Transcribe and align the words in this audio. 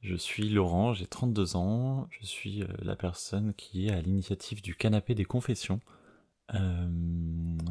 Je 0.00 0.14
suis 0.14 0.48
Laurent, 0.48 0.94
j'ai 0.94 1.06
32 1.06 1.56
ans, 1.56 2.08
je 2.10 2.24
suis 2.24 2.62
euh, 2.62 2.66
la 2.80 2.96
personne 2.96 3.52
qui 3.52 3.86
est 3.86 3.92
à 3.92 4.00
l'initiative 4.00 4.62
du 4.62 4.74
canapé 4.74 5.14
des 5.14 5.26
confessions. 5.26 5.80
Euh, 6.54 6.88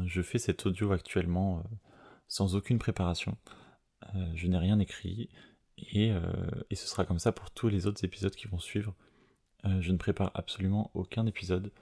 je 0.06 0.22
fais 0.22 0.38
cet 0.38 0.64
audio 0.64 0.92
actuellement 0.92 1.58
euh, 1.58 1.62
sans 2.28 2.54
aucune 2.54 2.78
préparation. 2.78 3.36
je 4.34 4.46
n'ai 4.46 4.58
rien 4.58 4.78
écrit 4.78 5.28
et, 5.78 6.12
et, 6.70 6.74
ce 6.74 6.86
sera 6.86 7.04
comme 7.04 7.18
ça 7.18 7.32
pour 7.32 7.50
tous 7.50 7.68
les 7.68 7.86
autres 7.86 8.04
épisodes 8.04 8.34
qui 8.34 8.48
vont 8.48 8.58
suivre. 8.58 8.94
je 9.64 9.92
ne 9.92 9.96
prépare 9.98 10.30
absolument 10.34 10.90
aucun 10.94 11.26
épisode. 11.26 11.72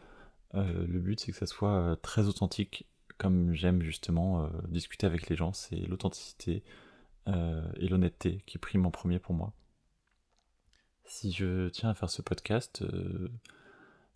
le 0.54 0.98
but 0.98 1.20
c'est 1.20 1.32
que 1.32 1.38
ça 1.38 1.46
soit 1.46 1.96
très 2.02 2.26
authentique, 2.26 2.86
comme 3.18 3.52
j'aime 3.52 3.82
justement 3.82 4.48
discuter 4.68 5.06
avec 5.06 5.28
les 5.28 5.36
gens. 5.36 5.52
C'est 5.52 5.80
l'authenticité 5.86 6.64
et 7.26 7.88
l'honnêteté 7.88 8.42
qui 8.46 8.58
priment 8.58 8.86
en 8.86 8.90
premier 8.90 9.18
pour 9.18 9.34
moi. 9.34 9.52
Si 11.08 11.32
je 11.32 11.70
tiens 11.70 11.88
à 11.88 11.94
faire 11.94 12.10
ce 12.10 12.20
podcast, 12.20 12.82
euh, 12.82 13.30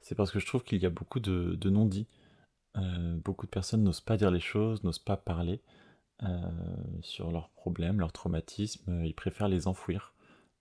c'est 0.00 0.14
parce 0.14 0.30
que 0.30 0.38
je 0.38 0.46
trouve 0.46 0.62
qu'il 0.62 0.80
y 0.80 0.84
a 0.84 0.90
beaucoup 0.90 1.20
de, 1.20 1.70
non-dits. 1.70 2.06
Euh, 2.76 3.16
beaucoup 3.16 3.46
de 3.46 3.50
personnes 3.50 3.82
n'osent 3.82 4.02
pas 4.02 4.18
dire 4.18 4.30
les 4.30 4.40
choses, 4.40 4.84
n'osent 4.84 4.98
pas 4.98 5.16
parler 5.16 5.62
euh, 6.22 6.50
sur 7.00 7.32
leurs 7.32 7.48
problèmes, 7.48 7.98
leurs 7.98 8.12
traumatismes. 8.12 9.04
Ils 9.06 9.14
préfèrent 9.14 9.48
les 9.48 9.66
enfouir 9.68 10.14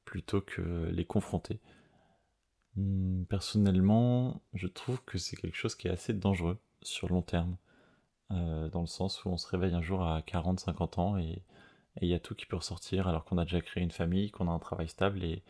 plutôt 0.05 0.39
que 0.39 0.89
les 0.89 1.03
confronter. 1.03 1.59
Hmm, 2.77 3.25
personnellement, 3.25 4.41
je 4.53 4.67
trouve 4.67 5.03
que 5.03 5.17
c'est 5.17 5.35
quelque 5.35 5.57
chose 5.57 5.75
qui 5.75 5.89
est 5.89 5.91
assez 5.91 6.13
dangereux 6.13 6.59
sur 6.81 7.09
long 7.09 7.21
terme. 7.21 7.57
dans 8.29 8.81
le 8.81 8.87
sens 8.87 9.25
où 9.25 9.29
on 9.29 9.37
se 9.37 9.47
réveille 9.47 9.75
un 9.75 9.81
jour 9.81 10.01
à 10.03 10.21
40-50 10.21 10.99
ans 11.01 11.17
et 11.17 11.43
il 11.99 12.07
y 12.07 12.13
a 12.13 12.19
tout 12.19 12.35
qui 12.35 12.45
peut 12.45 12.55
ressortir 12.55 13.09
alors 13.09 13.25
qu'on 13.25 13.37
a 13.37 13.43
déjà 13.43 13.59
créé 13.59 13.83
une 13.83 13.91
famille, 13.91 14.31
qu'on 14.31 14.47
a 14.47 14.51
un 14.51 14.59
travail 14.59 14.87
stable 14.87 15.23
et, 15.25 15.43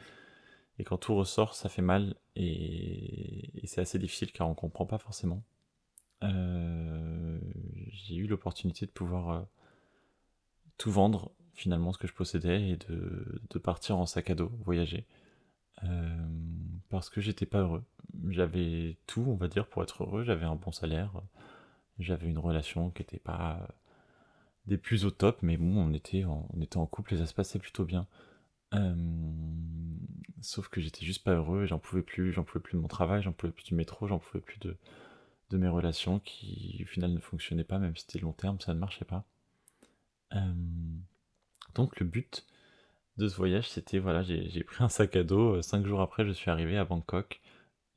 et 0.81 0.83
quand 0.83 0.97
tout 0.97 1.13
ressort, 1.13 1.53
ça 1.53 1.69
fait 1.69 1.83
mal 1.83 2.15
et, 2.35 3.51
c'est 3.65 3.81
assez 3.81 3.99
difficile 3.99 4.31
car 4.31 4.49
on 4.49 4.55
comprend 4.55 4.87
pas 4.87 4.97
forcément. 4.97 5.43
Euh, 6.23 7.39
j'ai 7.91 8.15
eu 8.15 8.25
l'opportunité 8.25 8.87
de 8.87 8.91
pouvoir 8.91 9.29
euh, 9.29 9.41
tout 10.79 10.91
vendre 10.91 11.31
finalement 11.53 11.93
ce 11.93 11.99
que 11.99 12.07
je 12.07 12.13
possédais 12.13 12.69
et 12.69 12.77
de, 12.77 13.59
partir 13.59 13.97
en 13.97 14.07
sac 14.07 14.31
à 14.31 14.35
dos, 14.35 14.51
voyager. 14.65 15.05
Euh, 15.83 16.17
parce 16.89 17.11
que 17.11 17.21
j'étais 17.21 17.45
pas 17.45 17.59
heureux. 17.59 17.83
J'avais 18.29 18.97
tout, 19.05 19.23
on 19.27 19.35
va 19.35 19.47
dire, 19.47 19.67
pour 19.67 19.83
être 19.83 20.03
heureux. 20.03 20.23
J'avais 20.23 20.45
un 20.45 20.55
bon 20.55 20.71
salaire, 20.71 21.13
j'avais 21.99 22.27
une 22.27 22.39
relation 22.39 22.89
qui 22.89 23.03
était 23.03 23.19
pas 23.19 23.67
des 24.65 24.77
plus 24.77 25.05
au 25.05 25.11
top, 25.11 25.43
mais 25.43 25.57
bon, 25.57 25.77
on 25.77 25.93
était 25.93 26.23
en, 26.23 26.47
on 26.51 26.61
était 26.61 26.77
en 26.77 26.87
couple 26.87 27.13
et 27.13 27.17
ça 27.17 27.27
se 27.27 27.35
passait 27.35 27.59
plutôt 27.59 27.85
bien. 27.85 28.07
Euh, 28.73 28.95
sauf 30.41 30.69
que 30.69 30.81
j'étais 30.81 31.05
juste 31.05 31.23
pas 31.23 31.33
heureux, 31.33 31.65
j'en 31.65 31.79
pouvais 31.79 32.01
plus, 32.01 32.31
j'en 32.31 32.43
pouvais 32.43 32.61
plus 32.61 32.75
de 32.77 32.81
mon 32.81 32.87
travail, 32.87 33.21
j'en 33.21 33.33
pouvais 33.33 33.51
plus 33.51 33.65
du 33.65 33.75
métro, 33.75 34.07
j'en 34.07 34.19
pouvais 34.19 34.41
plus 34.41 34.59
de, 34.59 34.77
mes 35.53 35.67
relations 35.67 36.19
qui 36.19 36.81
au 36.83 36.87
final 36.87 37.11
ne 37.11 37.19
fonctionnaient 37.19 37.65
pas, 37.65 37.77
même 37.77 37.95
si 37.97 38.05
c'était 38.05 38.19
long 38.19 38.31
terme, 38.31 38.59
ça 38.61 38.73
ne 38.73 38.79
marchait 38.79 39.05
pas. 39.05 39.25
Euh, 40.33 40.53
donc 41.75 41.99
le 41.99 42.05
but 42.05 42.45
de 43.17 43.27
ce 43.27 43.35
voyage, 43.35 43.69
c'était 43.69 43.99
voilà, 43.99 44.23
j'ai 44.23 44.63
pris 44.63 44.83
un 44.83 44.89
sac 44.89 45.15
à 45.17 45.23
dos, 45.23 45.55
euh, 45.57 45.61
cinq 45.61 45.85
jours 45.85 45.99
après 46.01 46.25
je 46.25 46.31
suis 46.31 46.49
arrivé 46.49 46.77
à 46.77 46.85
Bangkok, 46.85 47.41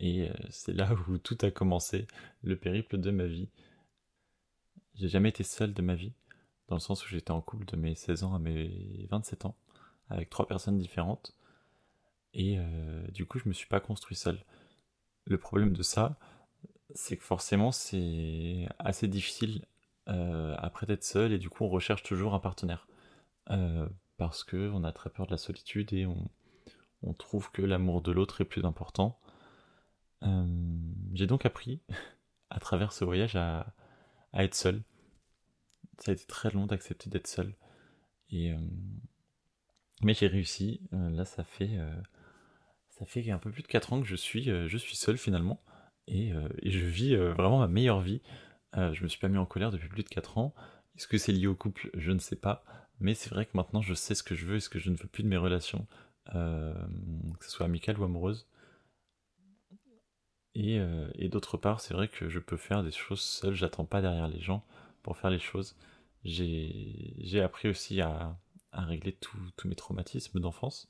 et 0.01 0.29
c'est 0.51 0.73
là 0.73 0.93
où 1.09 1.19
tout 1.19 1.39
a 1.43 1.51
commencé, 1.53 2.07
le 2.43 2.57
périple 2.57 2.99
de 2.99 3.11
ma 3.13 3.27
vie. 3.27 3.49
J'ai 4.97 5.09
jamais 5.09 5.29
été 5.29 5.45
seul 5.45 5.73
de 5.73 5.83
ma 5.83 5.95
vie, 5.95 6.13
dans 6.69 6.77
le 6.77 6.81
sens 6.81 7.05
où 7.07 7.09
j'étais 7.09 7.31
en 7.31 7.41
couple 7.41 7.67
de 7.67 7.77
mes 7.77 7.95
16 7.95 8.25
ans 8.25 8.35
à 8.35 8.39
mes 8.41 9.07
27 9.11 9.47
ans 9.47 9.57
avec 10.09 10.31
trois 10.31 10.47
personnes 10.47 10.79
différentes. 10.79 11.35
Et 12.35 12.59
euh, 12.59 13.07
du 13.09 13.27
coup, 13.27 13.39
je 13.39 13.49
me 13.49 13.55
suis 13.55 13.69
pas 13.69 13.81
construit 13.81 14.17
seul. 14.17 14.45
Le 15.25 15.39
problème 15.39 15.73
de 15.73 15.83
ça, 15.83 16.19
c'est 16.95 17.17
que 17.17 17.25
forcément, 17.25 17.73
c'est 17.73 18.69
assez 18.79 19.09
difficile 19.09 19.65
euh, 20.09 20.55
après 20.59 20.87
d'être 20.87 21.05
seul, 21.05 21.33
et 21.33 21.39
du 21.39 21.49
coup, 21.49 21.65
on 21.65 21.69
recherche 21.69 22.03
toujours 22.03 22.35
un 22.35 22.41
partenaire. 22.41 22.87
Euh, 23.51 23.89
parce 24.17 24.45
qu'on 24.45 24.85
a 24.85 24.93
très 24.93 25.11
peur 25.11 25.27
de 25.27 25.33
la 25.33 25.39
solitude 25.39 25.93
et 25.93 26.07
on, 26.07 26.31
trouve 27.19 27.51
que 27.51 27.61
l'amour 27.61 28.01
de 28.01 28.13
l'autre 28.13 28.41
est 28.41 28.47
plus 28.47 28.65
important. 28.65 29.21
J'ai 31.13 31.27
donc 31.27 31.45
appris, 31.45 31.81
à 32.51 32.59
travers 32.59 32.93
ce 32.93 33.05
voyage, 33.05 33.37
à, 33.37 33.75
à, 34.33 34.45
être 34.45 34.55
seul. 34.55 34.83
Ça 35.99 36.13
a 36.13 36.15
été 36.15 36.25
très 36.25 36.51
long 36.51 36.67
d'accepter 36.67 37.11
d'être 37.11 37.27
seul. 37.27 37.55
Et 38.31 38.55
mais 40.03 40.15
j'ai 40.15 40.27
réussi. 40.27 40.81
Euh, 40.93 41.11
là, 41.11 41.25
ça 41.25 41.45
fait, 41.45 41.71
euh, 41.73 41.95
ça 42.89 43.07
fait 43.07 43.31
un 43.31 43.39
peu 43.39 43.51
plus 43.51 43.63
de 43.63 43.69
4 43.69 43.93
ans 43.93 44.01
que 44.01 44.07
je 44.07 44.17
suis, 44.17 44.51
euh, 44.51 44.69
je 44.69 44.77
suis 44.77 44.97
seul 44.97 45.19
finalement. 45.19 45.61
Et, 46.07 46.33
je 46.65 46.85
vis 46.85 47.17
vraiment 47.17 47.59
ma 47.61 47.69
meilleure 47.69 48.03
vie. 48.03 48.21
je 48.75 49.03
me 49.03 49.09
suis 49.09 49.19
pas 49.19 49.29
mis 49.29 49.39
en 49.39 49.47
colère 49.47 49.71
depuis 49.71 49.89
plus 49.89 50.03
de 50.03 50.09
4 50.09 50.37
ans. 50.37 50.55
Est-ce 50.97 51.09
que 51.09 51.17
c'est 51.17 51.33
lié 51.33 51.47
au 51.47 51.55
couple? 51.55 51.91
Je 51.95 52.13
ne 52.13 52.19
sais 52.19 52.37
pas. 52.37 52.63
Mais 53.01 53.15
c'est 53.15 53.31
vrai 53.31 53.47
que 53.47 53.53
maintenant, 53.55 53.81
je 53.81 53.95
sais 53.95 54.15
ce 54.15 54.23
que 54.23 54.35
je 54.35 54.45
veux 54.47 54.57
et 54.57 54.61
ce 54.61 54.69
que 54.69 54.79
je 54.79 54.91
ne 54.91 54.97
veux 54.97 55.07
plus 55.07 55.23
de 55.23 55.29
mes 55.29 55.39
relations, 55.39 55.87
que 56.27 56.75
ce 57.41 57.51
soit 57.51 57.65
amicales 57.65 57.99
ou 57.99 58.05
amoureuses. 58.05 58.47
Et, 60.55 60.79
et 61.15 61.29
d'autre 61.31 61.57
part, 61.57 61.81
c'est 61.81 61.95
vrai 61.95 62.09
que 62.09 62.29
je 62.29 62.39
peux 62.39 62.59
faire 62.59 62.83
des 62.83 62.93
choses 62.93 63.23
seul, 63.23 63.55
j'attends 63.55 63.87
pas 63.87 64.03
derrière 64.03 64.29
les 64.29 64.41
gens 64.41 64.63
pour 65.03 65.17
faire 65.17 65.31
les 65.31 65.39
choses. 65.39 65.75
J'ai 66.25 67.41
appris 67.43 67.69
aussi 67.69 68.03
à, 68.03 68.37
à 68.75 68.85
régler 68.85 69.13
tous 69.13 69.69
mes 69.69 69.75
traumatismes 69.75 70.41
d'enfance 70.41 70.89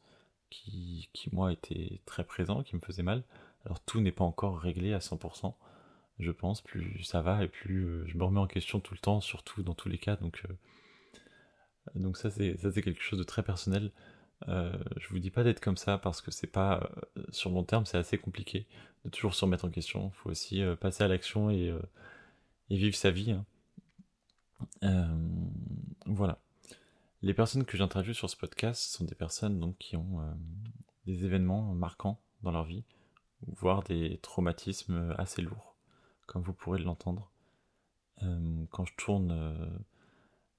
qui, 0.62 1.28
moi, 1.32 1.52
étaient 1.52 2.00
très 2.06 2.24
présents, 2.24 2.62
qui 2.62 2.76
me 2.76 2.80
faisaient 2.80 3.02
mal. 3.02 3.24
Alors 3.64 3.80
tout 3.80 4.00
n'est 4.00 4.12
pas 4.12 4.24
encore 4.24 4.58
réglé 4.58 4.92
à 4.92 4.98
100%, 4.98 5.54
je 6.18 6.30
pense. 6.30 6.60
Plus 6.60 7.02
ça 7.02 7.22
va 7.22 7.42
et 7.44 7.48
plus 7.48 7.84
euh, 7.84 8.04
je 8.06 8.16
me 8.16 8.24
remets 8.24 8.40
en 8.40 8.46
question 8.46 8.80
tout 8.80 8.94
le 8.94 9.00
temps, 9.00 9.20
surtout 9.20 9.62
dans 9.62 9.74
tous 9.74 9.88
les 9.88 9.98
cas. 9.98 10.16
Donc, 10.16 10.42
euh, 11.96 12.12
ça, 12.14 12.30
c'est 12.30 12.82
quelque 12.82 13.02
chose 13.02 13.18
de 13.18 13.24
très 13.24 13.42
personnel. 13.42 13.90
Euh, 14.48 14.76
je 14.98 15.08
vous 15.08 15.18
dis 15.18 15.30
pas 15.30 15.44
d'être 15.44 15.60
comme 15.60 15.76
ça 15.76 15.96
parce 15.96 16.20
que 16.20 16.30
c'est 16.30 16.48
pas 16.48 16.90
sur 17.30 17.50
long 17.50 17.62
terme 17.62 17.86
c'est 17.86 17.96
assez 17.96 18.18
compliqué 18.18 18.66
de 19.04 19.10
toujours 19.10 19.34
se 19.34 19.44
remettre 19.44 19.64
en 19.64 19.70
question. 19.70 20.12
Il 20.12 20.16
faut 20.16 20.30
aussi 20.30 20.62
passer 20.80 21.04
à 21.04 21.08
l'action 21.08 21.50
et, 21.50 21.72
et, 22.70 22.76
vivre 22.76 22.96
sa 22.96 23.10
vie. 23.10 23.34
Hein. 24.82 25.18
voilà. 26.06 26.43
Les 27.24 27.32
personnes 27.32 27.64
que 27.64 27.78
j'interviewe 27.78 28.12
sur 28.12 28.28
ce 28.28 28.36
podcast 28.36 28.82
sont 28.82 29.06
des 29.06 29.14
personnes 29.14 29.74
qui 29.78 29.96
ont 29.96 30.20
euh, 30.20 30.30
des 31.06 31.24
événements 31.24 31.72
marquants 31.72 32.20
dans 32.42 32.50
leur 32.50 32.64
vie, 32.64 32.84
voire 33.46 33.82
des 33.82 34.18
traumatismes 34.18 35.14
assez 35.16 35.40
lourds, 35.40 35.74
comme 36.26 36.42
vous 36.42 36.52
pourrez 36.52 36.80
l'entendre. 36.80 37.30
Euh, 38.22 38.66
quand 38.70 38.84
je 38.84 38.92
tourne 38.98 39.30
euh, 39.30 39.66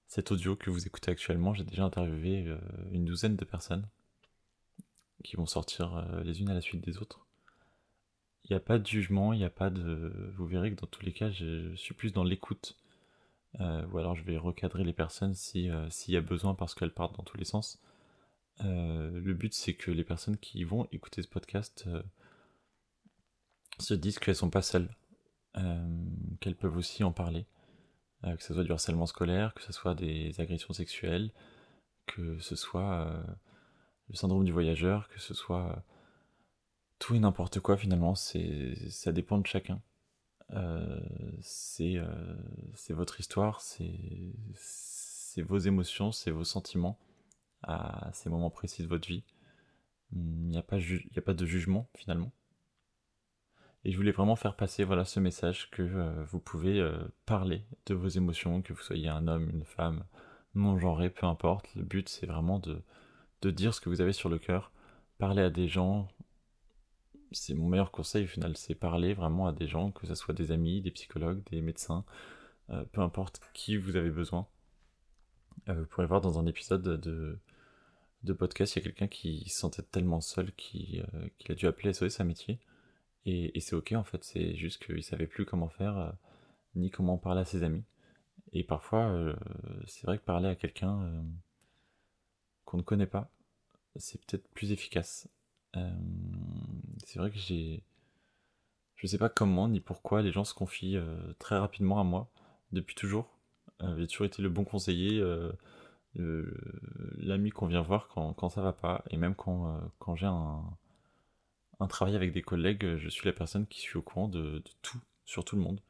cet 0.07 0.31
audio 0.31 0.55
que 0.55 0.71
vous 0.71 0.87
écoutez 0.87 1.11
actuellement, 1.11 1.53
j'ai 1.53 1.65
déjà 1.65 1.83
interviewé 1.83 2.51
une 2.91 3.05
douzaine 3.05 3.35
de 3.35 3.45
personnes 3.45 3.87
qui 5.23 5.35
vont 5.35 5.45
sortir 5.45 6.03
les 6.23 6.41
unes 6.41 6.49
à 6.49 6.55
la 6.55 6.61
suite 6.61 6.83
des 6.83 6.97
autres. 6.97 7.27
Il 8.45 8.53
n'y 8.53 8.57
a 8.57 8.59
pas 8.59 8.79
de 8.79 8.87
jugement, 8.87 9.33
il 9.33 9.37
n'y 9.37 9.45
a 9.45 9.51
pas 9.51 9.69
de... 9.69 10.33
Vous 10.35 10.47
verrez 10.47 10.71
que 10.73 10.81
dans 10.81 10.87
tous 10.87 11.05
les 11.05 11.13
cas, 11.13 11.29
je 11.29 11.75
suis 11.75 11.93
plus 11.93 12.11
dans 12.11 12.23
l'écoute 12.23 12.75
euh, 13.61 13.85
ou 13.87 13.97
alors 13.99 14.15
je 14.15 14.23
vais 14.23 14.37
recadrer 14.37 14.83
les 14.83 14.93
personnes 14.93 15.33
euh, 15.55 15.89
s'il 15.89 16.13
y 16.13 16.17
a 16.17 16.21
besoin 16.21 16.55
parce 16.55 16.73
qu'elles 16.75 16.93
partent 16.93 17.15
dans 17.15 17.23
tous 17.23 17.37
les 17.37 17.45
sens. 17.45 17.79
Euh, 18.63 19.11
le 19.11 19.33
but 19.33 19.53
c'est 19.53 19.73
que 19.73 19.91
les 19.91 20.03
personnes 20.03 20.37
qui 20.37 20.63
vont 20.63 20.87
écouter 20.91 21.21
ce 21.21 21.27
podcast 21.27 21.85
se 23.79 23.93
disent 23.93 24.19
qu'elles 24.19 24.35
sont 24.35 24.49
pas 24.49 24.61
seules, 24.61 24.89
qu'elles 26.39 26.55
peuvent 26.55 26.77
aussi 26.77 27.03
en 27.03 27.11
parler, 27.11 27.45
que 28.23 28.41
ce 28.41 28.53
soit 28.53 28.63
du 28.63 28.71
harcèlement 28.71 29.05
scolaire, 29.05 29.53
que 29.53 29.61
ce 29.61 29.73
soit 29.73 29.95
des 29.95 30.39
agressions 30.39 30.73
sexuelles, 30.73 31.31
que 32.05 32.39
ce 32.39 32.55
soit 32.55 33.13
le 34.07 34.15
syndrome 34.15 34.45
du 34.45 34.53
voyageur, 34.53 35.09
que 35.09 35.19
ce 35.19 35.33
soit 35.33 35.83
tout 36.99 37.15
et 37.15 37.19
n'importe 37.19 37.59
quoi 37.59 37.75
finalement, 37.75 38.15
ça 38.15 39.11
dépend 39.11 39.37
de 39.37 39.47
chacun. 39.47 39.81
Euh, 40.53 40.99
euh, 41.79 42.35
c'est 42.73 42.93
votre 42.93 43.19
histoire, 43.19 43.61
c'est 43.61 45.41
vos 45.41 45.57
émotions, 45.57 46.11
c'est 46.11 46.31
vos 46.31 46.43
sentiments 46.43 46.97
à 47.63 48.09
ces 48.13 48.29
moments 48.29 48.49
précis 48.49 48.83
de 48.83 48.87
votre 48.87 49.07
vie. 49.07 49.23
Il 50.11 50.47
n'y 50.47 50.57
a, 50.57 50.61
pas 50.61 50.77
a 50.77 51.21
pas 51.21 51.33
de 51.33 51.45
jugement 51.45 51.89
finalement. 51.95 52.31
Et 53.83 53.91
je 53.91 53.97
voulais 53.97 54.11
vraiment 54.11 54.35
faire 54.35 54.55
passer 54.55 54.83
voilà 54.83 55.05
ce 55.05 55.19
message 55.19 55.69
que 55.71 55.81
euh, 55.81 56.23
vous 56.25 56.39
pouvez 56.39 56.81
parler 57.25 57.63
de 57.85 57.93
vos 57.93 58.07
émotions, 58.07 58.61
que 58.61 58.73
vous 58.73 58.81
soyez 58.81 59.09
un 59.09 59.27
homme, 59.27 59.49
une 59.49 59.65
femme, 59.65 60.05
non 60.53 60.79
genré, 60.79 61.09
peu 61.09 61.25
importe. 61.27 61.73
Le 61.75 61.83
but 61.83 62.07
c'est 62.07 62.25
vraiment 62.27 62.59
de, 62.59 62.81
de 63.41 63.51
dire 63.51 63.73
ce 63.73 63.81
que 63.81 63.89
vous 63.89 64.01
avez 64.01 64.13
sur 64.13 64.29
le 64.29 64.39
cœur, 64.39 64.71
parler 65.17 65.41
à 65.41 65.49
des 65.49 65.67
gens, 65.67 66.07
c'est 67.35 67.53
mon 67.53 67.67
meilleur 67.67 67.91
conseil 67.91 68.25
au 68.25 68.27
final, 68.27 68.55
c'est 68.57 68.75
parler 68.75 69.13
vraiment 69.13 69.47
à 69.47 69.53
des 69.53 69.67
gens, 69.67 69.91
que 69.91 70.07
ce 70.07 70.15
soit 70.15 70.33
des 70.33 70.51
amis, 70.51 70.81
des 70.81 70.91
psychologues, 70.91 71.43
des 71.51 71.61
médecins, 71.61 72.05
euh, 72.69 72.83
peu 72.91 73.01
importe 73.01 73.41
qui 73.53 73.77
vous 73.77 73.95
avez 73.95 74.09
besoin. 74.09 74.47
Euh, 75.69 75.81
vous 75.81 75.85
pourrez 75.85 76.07
voir 76.07 76.21
dans 76.21 76.39
un 76.39 76.45
épisode 76.45 76.83
de, 76.83 77.39
de 78.23 78.33
podcast, 78.33 78.75
il 78.75 78.79
y 78.79 78.81
a 78.81 78.83
quelqu'un 78.83 79.07
qui 79.07 79.49
se 79.49 79.59
sentait 79.59 79.83
tellement 79.83 80.21
seul 80.21 80.51
qu'il 80.53 81.05
a 81.49 81.53
dû 81.53 81.67
appeler 81.67 81.93
SOS 81.93 82.19
Amitié. 82.19 82.59
Et, 83.25 83.57
et 83.57 83.59
c'est 83.59 83.75
ok 83.75 83.93
en 83.93 84.03
fait, 84.03 84.23
c'est 84.23 84.55
juste 84.55 84.83
qu'il 84.83 85.03
savait 85.03 85.27
plus 85.27 85.45
comment 85.45 85.69
faire, 85.69 86.13
ni 86.75 86.89
comment 86.91 87.17
parler 87.17 87.41
à 87.41 87.45
ses 87.45 87.63
amis. 87.63 87.83
Et 88.53 88.63
parfois, 88.63 89.35
c'est 89.87 90.05
vrai 90.05 90.17
que 90.17 90.23
parler 90.23 90.47
à 90.47 90.55
quelqu'un 90.55 91.25
qu'on 92.65 92.77
ne 92.77 92.83
connaît 92.83 93.07
pas, 93.07 93.29
c'est 93.95 94.23
peut-être 94.25 94.47
plus 94.49 94.71
efficace. 94.71 95.27
C'est 97.05 97.19
vrai 97.19 97.31
que 97.31 97.37
j'ai 97.37 97.83
je 98.95 99.07
sais 99.07 99.17
pas 99.17 99.29
comment 99.29 99.67
ni 99.67 99.79
pourquoi 99.79 100.21
les 100.21 100.31
gens 100.31 100.43
se 100.43 100.53
confient 100.53 100.97
euh, 100.97 101.33
très 101.39 101.57
rapidement 101.57 101.99
à 101.99 102.03
moi, 102.03 102.29
depuis 102.71 102.95
toujours. 102.95 103.37
Euh, 103.81 103.95
j'ai 103.99 104.07
toujours 104.07 104.25
été 104.25 104.41
le 104.41 104.49
bon 104.49 104.63
conseiller, 104.63 105.19
euh, 105.19 105.51
l'ami 106.15 107.51
qu'on 107.51 107.67
vient 107.67 107.81
voir 107.81 108.07
quand, 108.07 108.33
quand, 108.33 108.49
ça 108.49 108.61
va 108.61 108.73
pas, 108.73 109.03
et 109.09 109.17
même 109.17 109.35
quand, 109.35 109.79
quand 109.99 110.15
j'ai 110.15 110.25
un, 110.27 110.63
un, 111.79 111.87
travail 111.87 112.15
avec 112.15 112.31
des 112.31 112.41
collègues, 112.41 112.95
je 112.97 113.09
suis 113.09 113.27
la 113.27 113.33
personne 113.33 113.67
qui 113.67 113.81
suis 113.81 113.97
au 113.97 114.01
courant 114.01 114.29
de, 114.29 114.63
tout, 114.81 114.99
sur 115.25 115.43
tout 115.43 115.55
le 115.57 115.61
monde, 115.61 115.81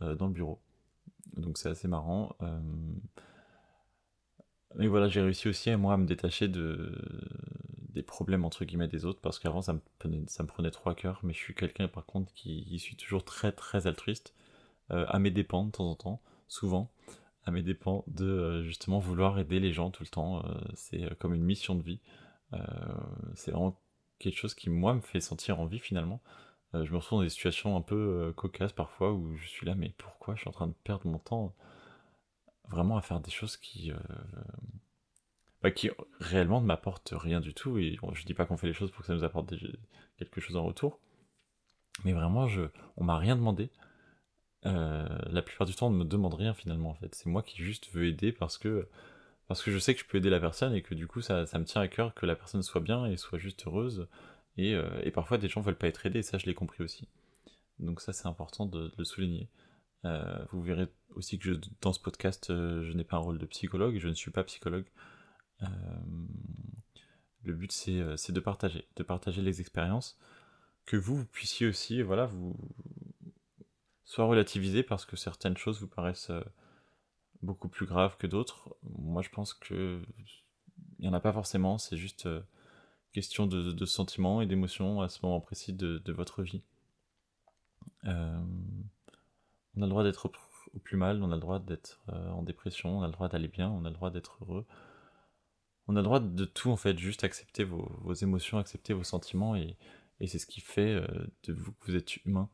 dans 0.00 0.26
le 0.26 0.32
bureau. 0.32 0.60
Donc 1.36 1.58
c'est 1.58 1.68
assez 1.68 1.88
marrant. 1.88 2.34
Mais 4.76 4.86
voilà, 4.86 5.08
j'ai 5.08 5.20
réussi 5.20 5.48
aussi 5.48 5.74
moi 5.76 5.94
à 5.94 5.96
me 5.98 6.06
détacher 6.06 6.48
de, 6.48 6.98
des 7.96 8.02
problèmes 8.02 8.44
entre 8.44 8.66
guillemets 8.66 8.88
des 8.88 9.06
autres 9.06 9.20
parce 9.22 9.38
qu'avant 9.38 9.62
ça 9.62 9.72
me, 9.72 9.80
prenait, 9.98 10.22
ça 10.26 10.42
me 10.42 10.48
prenait 10.48 10.70
trop 10.70 10.90
à 10.90 10.94
cœur 10.94 11.20
mais 11.22 11.32
je 11.32 11.38
suis 11.38 11.54
quelqu'un 11.54 11.88
par 11.88 12.04
contre 12.04 12.32
qui 12.34 12.78
suis 12.78 12.94
toujours 12.94 13.24
très 13.24 13.52
très 13.52 13.86
altruiste 13.86 14.34
euh, 14.90 15.06
à 15.08 15.18
mes 15.18 15.30
dépens 15.30 15.64
de 15.64 15.70
temps 15.70 15.90
en 15.90 15.94
temps 15.94 16.20
souvent 16.46 16.90
à 17.44 17.50
mes 17.50 17.62
dépens 17.62 18.04
de 18.06 18.26
euh, 18.26 18.62
justement 18.62 18.98
vouloir 18.98 19.38
aider 19.38 19.60
les 19.60 19.72
gens 19.72 19.90
tout 19.90 20.02
le 20.02 20.10
temps 20.10 20.44
euh, 20.44 20.54
c'est 20.74 21.18
comme 21.18 21.32
une 21.32 21.42
mission 21.42 21.74
de 21.74 21.82
vie 21.82 22.00
c'est 23.34 23.50
vraiment 23.50 23.78
quelque 24.18 24.36
chose 24.36 24.54
qui 24.54 24.70
moi 24.70 24.94
me 24.94 25.00
fait 25.00 25.20
sentir 25.20 25.60
en 25.60 25.66
vie 25.66 25.80
finalement. 25.80 26.22
Je 26.72 26.90
me 26.90 26.96
retrouve 26.96 27.18
dans 27.18 27.24
des 27.24 27.28
situations 27.28 27.76
un 27.76 27.82
peu 27.82 28.32
cocasses 28.36 28.72
parfois 28.72 29.12
où 29.12 29.34
je 29.36 29.48
suis 29.48 29.66
là 29.66 29.74
mais 29.74 29.92
pourquoi 29.98 30.36
je 30.36 30.42
suis 30.42 30.48
en 30.48 30.52
train 30.52 30.68
de 30.68 30.74
perdre 30.84 31.06
mon 31.08 31.18
temps 31.18 31.54
vraiment 32.70 32.96
à 32.96 33.02
faire 33.02 33.20
des 33.20 33.32
choses 33.32 33.56
qui 33.56 33.92
bah, 35.66 35.72
qui 35.72 35.90
réellement 36.20 36.60
ne 36.60 36.66
m'apporte 36.66 37.12
rien 37.16 37.40
du 37.40 37.52
tout. 37.52 37.76
Et 37.76 37.98
je 38.12 38.24
dis 38.24 38.34
pas 38.34 38.46
qu'on 38.46 38.56
fait 38.56 38.68
les 38.68 38.72
choses 38.72 38.92
pour 38.92 39.00
que 39.00 39.08
ça 39.08 39.14
nous 39.14 39.24
apporte 39.24 39.52
quelque 40.16 40.40
chose 40.40 40.54
en 40.54 40.64
retour. 40.64 41.00
Mais 42.04 42.12
vraiment, 42.12 42.46
je, 42.46 42.62
on 42.96 43.02
m'a 43.02 43.18
rien 43.18 43.34
demandé. 43.34 43.70
Euh, 44.64 45.08
la 45.28 45.42
plupart 45.42 45.66
du 45.66 45.74
temps, 45.74 45.88
on 45.88 45.90
ne 45.90 45.98
me 45.98 46.04
demande 46.04 46.34
rien 46.34 46.54
finalement 46.54 46.90
en 46.90 46.94
fait. 46.94 47.12
C'est 47.16 47.28
moi 47.28 47.42
qui 47.42 47.60
juste 47.60 47.90
veux 47.92 48.06
aider 48.06 48.30
parce 48.30 48.58
que 48.58 48.88
parce 49.48 49.60
que 49.60 49.72
je 49.72 49.78
sais 49.80 49.92
que 49.92 50.00
je 50.00 50.06
peux 50.06 50.18
aider 50.18 50.30
la 50.30 50.38
personne 50.38 50.72
et 50.72 50.82
que 50.82 50.94
du 50.94 51.08
coup 51.08 51.20
ça, 51.20 51.46
ça 51.46 51.58
me 51.58 51.64
tient 51.64 51.80
à 51.80 51.88
cœur 51.88 52.14
que 52.14 52.26
la 52.26 52.36
personne 52.36 52.62
soit 52.62 52.80
bien 52.80 53.04
et 53.06 53.16
soit 53.16 53.40
juste 53.40 53.66
heureuse. 53.66 54.06
Et, 54.56 54.72
euh, 54.72 55.10
parfois 55.10 55.36
des 55.36 55.48
gens 55.48 55.62
veulent 55.62 55.74
pas 55.74 55.88
être 55.88 56.06
aidés 56.06 56.20
et 56.20 56.22
ça 56.22 56.38
je 56.38 56.46
l'ai 56.46 56.54
compris 56.54 56.84
aussi. 56.84 57.08
Donc 57.80 58.00
ça 58.00 58.12
c'est 58.12 58.28
important 58.28 58.66
de, 58.66 58.92
le 58.96 59.04
souligner. 59.04 59.48
Euh, 60.04 60.44
vous 60.52 60.62
verrez 60.62 60.86
aussi 61.16 61.40
que 61.40 61.54
je, 61.54 61.58
dans 61.80 61.92
ce 61.92 61.98
podcast 61.98 62.46
je 62.50 62.92
n'ai 62.92 63.02
pas 63.02 63.16
un 63.16 63.20
rôle 63.20 63.38
de 63.38 63.46
psychologue 63.46 63.98
je 63.98 64.06
ne 64.06 64.14
suis 64.14 64.30
pas 64.30 64.44
psychologue. 64.44 64.86
Euh, 65.62 65.66
le 67.44 67.54
but 67.54 67.72
euh, 67.88 68.16
c'est 68.16 68.32
de 68.32 68.40
partager, 68.40 68.86
de 68.96 69.02
partager 69.02 69.42
les 69.42 69.60
expériences, 69.60 70.18
que 70.84 70.96
vous, 70.96 71.24
puissiez 71.26 71.66
aussi, 71.66 72.02
voilà, 72.02 72.26
vous 72.26 72.56
soit 74.04 74.24
relativiser 74.24 74.82
parce 74.82 75.04
que 75.04 75.16
certaines 75.16 75.56
choses 75.56 75.80
vous 75.80 75.88
paraissent 75.88 76.30
euh, 76.30 76.42
beaucoup 77.42 77.68
plus 77.68 77.86
graves 77.86 78.16
que 78.18 78.26
d'autres. 78.26 78.76
Moi, 78.82 79.22
je 79.22 79.30
pense 79.30 79.54
que 79.54 80.02
il 80.98 81.02
n'y 81.02 81.08
en 81.08 81.12
a 81.12 81.20
pas 81.20 81.32
forcément, 81.32 81.78
c'est 81.78 81.96
juste 81.96 82.28
question 83.12 83.46
de, 83.46 83.84
sentiments 83.84 84.40
et 84.40 84.46
d'émotions 84.46 85.02
à 85.02 85.08
ce 85.08 85.20
moment 85.22 85.40
précis 85.40 85.72
de, 85.72 86.12
votre 86.12 86.42
vie. 86.42 86.62
on 88.04 88.08
a 88.10 88.40
le 89.76 89.88
droit 89.88 90.04
d'être 90.04 90.30
au, 90.74 90.78
plus 90.78 90.96
mal, 90.96 91.22
on 91.22 91.30
a 91.30 91.34
le 91.34 91.40
droit 91.40 91.58
d'être 91.58 92.00
en 92.08 92.42
dépression, 92.42 92.98
on 92.98 93.02
a 93.02 93.06
le 93.06 93.12
droit 93.12 93.28
d'aller 93.28 93.48
bien, 93.48 93.68
on 93.70 93.84
a 93.84 93.90
le 93.90 93.94
droit 93.94 94.10
d'être 94.10 94.38
heureux, 94.42 94.66
on 95.88 95.96
a 95.96 96.00
le 96.00 96.04
droit 96.04 96.20
de 96.20 96.44
tout 96.44 96.70
en 96.70 96.76
fait, 96.76 96.98
juste 96.98 97.24
accepter 97.24 97.64
vos, 97.64 98.14
émotions, 98.14 98.58
accepter 98.58 98.92
vos 98.92 99.04
sentiments 99.04 99.56
et, 99.56 99.76
c'est 100.26 100.38
ce 100.38 100.46
qui 100.46 100.62
fait 100.62 100.94
euh, 100.94 101.06
que 101.42 101.52
vous 101.52 101.94
êtes 101.94 102.16
humain. 102.24 102.48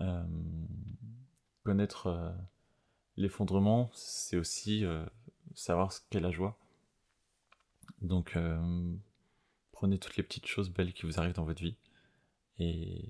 Euh, 0.00 0.24
connaître 1.62 2.08
euh, 2.08 2.32
l'effondrement, 3.16 3.90
c'est 3.94 4.36
aussi 4.36 4.84
savoir 5.54 5.92
ce 5.92 6.00
qu'est 6.10 6.20
la 6.20 6.30
joie. 6.30 6.58
Donc 8.02 8.36
prenez 9.72 9.98
toutes 9.98 10.16
les 10.16 10.22
petites 10.22 10.46
choses 10.46 10.70
belles 10.70 10.92
qui 10.92 11.06
vous 11.06 11.18
arrivent 11.18 11.34
dans 11.34 11.44
votre 11.44 11.62
vie 11.62 11.76
et 12.58 13.08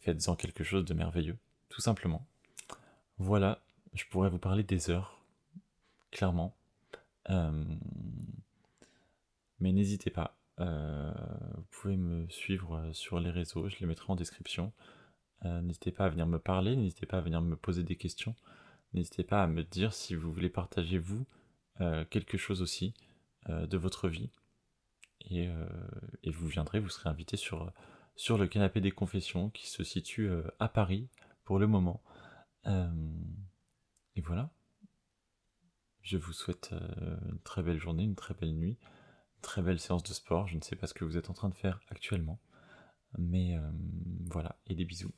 faites-en 0.00 0.36
quelque 0.36 0.64
chose 0.64 0.84
de 0.84 0.94
merveilleux, 0.94 1.38
tout 1.68 1.80
simplement. 1.80 2.26
Voilà, 3.18 3.62
je 3.94 4.04
pourrais 4.10 4.30
vous 4.30 4.38
parler 4.38 4.62
des 4.62 4.90
heures, 4.90 5.20
clairement. 6.10 6.56
Mais 9.60 9.72
n'hésitez 9.72 10.10
pas, 10.10 10.38
euh, 10.60 11.12
vous 11.54 11.66
pouvez 11.70 11.96
me 11.96 12.28
suivre 12.28 12.76
euh, 12.76 12.92
sur 12.92 13.20
les 13.20 13.30
réseaux, 13.30 13.68
je 13.68 13.78
les 13.78 13.86
mettrai 13.86 14.12
en 14.12 14.16
description. 14.16 14.72
Euh, 15.44 15.60
n'hésitez 15.60 15.92
pas 15.92 16.06
à 16.06 16.08
venir 16.08 16.26
me 16.26 16.38
parler, 16.38 16.76
n'hésitez 16.76 17.06
pas 17.06 17.18
à 17.18 17.20
venir 17.20 17.42
me 17.42 17.56
poser 17.56 17.82
des 17.82 17.96
questions, 17.96 18.34
n'hésitez 18.94 19.24
pas 19.24 19.42
à 19.42 19.46
me 19.46 19.62
dire 19.62 19.92
si 19.92 20.14
vous 20.14 20.32
voulez 20.32 20.50
partager 20.50 20.98
vous 20.98 21.26
quelque 22.08 22.38
chose 22.38 22.62
aussi 22.62 22.94
de 23.50 23.76
votre 23.76 24.08
vie. 24.08 24.30
Et, 25.30 25.46
vous 26.26 26.48
viendrez, 26.48 26.80
vous 26.80 26.88
serez 26.88 27.10
invité 27.10 27.36
sur, 27.36 27.70
sur 28.14 28.38
le 28.38 28.46
canapé 28.46 28.80
des 28.80 28.92
confessions 28.92 29.50
qui 29.50 29.68
se 29.68 29.84
situe 29.84 30.30
à 30.58 30.70
Paris 30.70 31.10
pour 31.44 31.58
le 31.58 31.66
moment. 31.66 32.02
et 32.64 34.22
voilà. 34.22 34.50
Je 36.00 36.16
vous 36.16 36.32
souhaite 36.32 36.72
une 36.72 37.40
très 37.40 37.62
belle 37.62 37.78
journée, 37.78 38.04
une 38.04 38.16
très 38.16 38.32
belle 38.32 38.54
nuit 38.54 38.78
très 39.42 39.62
belle 39.62 39.78
séance 39.78 40.02
de 40.02 40.12
sport. 40.12 40.48
Je 40.48 40.56
ne 40.56 40.62
sais 40.62 40.76
pas 40.76 40.86
ce 40.86 40.94
que 40.94 41.04
vous 41.04 41.16
êtes 41.16 41.30
en 41.30 41.34
train 41.34 41.48
de 41.48 41.54
faire 41.54 41.80
actuellement. 41.90 42.38
Mais 43.18 43.56
euh, 43.56 43.70
voilà, 44.26 44.56
et 44.66 44.74
des 44.74 44.84
bisous. 44.84 45.12